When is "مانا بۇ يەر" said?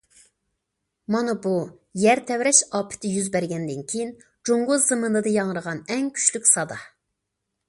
1.15-2.21